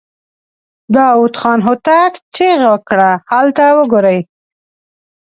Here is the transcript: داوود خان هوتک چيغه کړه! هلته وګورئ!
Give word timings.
داوود 0.95 1.35
خان 1.41 1.59
هوتک 1.67 2.13
چيغه 2.35 2.73
کړه! 2.87 3.11
هلته 3.31 3.65
وګورئ! 3.77 4.19